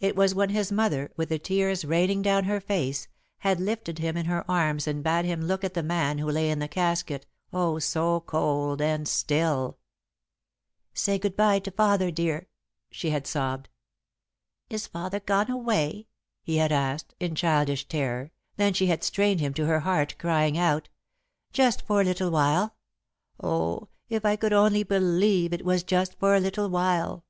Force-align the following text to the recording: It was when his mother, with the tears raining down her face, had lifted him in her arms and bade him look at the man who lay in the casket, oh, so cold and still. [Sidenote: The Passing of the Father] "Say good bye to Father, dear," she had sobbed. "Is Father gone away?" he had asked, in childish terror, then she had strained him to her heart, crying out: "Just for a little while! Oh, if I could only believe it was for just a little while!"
It 0.00 0.16
was 0.16 0.34
when 0.34 0.48
his 0.48 0.72
mother, 0.72 1.12
with 1.16 1.28
the 1.28 1.38
tears 1.38 1.84
raining 1.84 2.22
down 2.22 2.42
her 2.42 2.60
face, 2.60 3.06
had 3.38 3.60
lifted 3.60 4.00
him 4.00 4.16
in 4.16 4.26
her 4.26 4.44
arms 4.50 4.88
and 4.88 5.00
bade 5.00 5.26
him 5.26 5.42
look 5.42 5.62
at 5.62 5.74
the 5.74 5.82
man 5.84 6.18
who 6.18 6.28
lay 6.28 6.50
in 6.50 6.58
the 6.58 6.66
casket, 6.66 7.24
oh, 7.52 7.78
so 7.78 8.18
cold 8.18 8.82
and 8.82 9.06
still. 9.06 9.78
[Sidenote: 10.92 10.94
The 10.94 10.94
Passing 10.96 10.96
of 10.96 10.96
the 10.96 10.96
Father] 10.96 10.98
"Say 10.98 11.18
good 11.20 11.36
bye 11.36 11.58
to 11.60 11.70
Father, 11.70 12.10
dear," 12.10 12.48
she 12.90 13.10
had 13.10 13.26
sobbed. 13.28 13.68
"Is 14.70 14.86
Father 14.88 15.20
gone 15.20 15.52
away?" 15.52 16.08
he 16.42 16.56
had 16.56 16.72
asked, 16.72 17.14
in 17.20 17.36
childish 17.36 17.86
terror, 17.86 18.32
then 18.56 18.74
she 18.74 18.86
had 18.88 19.04
strained 19.04 19.38
him 19.38 19.54
to 19.54 19.66
her 19.66 19.78
heart, 19.86 20.16
crying 20.18 20.58
out: 20.58 20.88
"Just 21.52 21.80
for 21.82 22.00
a 22.00 22.04
little 22.04 22.32
while! 22.32 22.74
Oh, 23.40 23.86
if 24.08 24.24
I 24.24 24.34
could 24.34 24.52
only 24.52 24.82
believe 24.82 25.52
it 25.52 25.64
was 25.64 25.82
for 25.82 25.86
just 25.88 26.16
a 26.20 26.40
little 26.40 26.68
while!" 26.68 27.24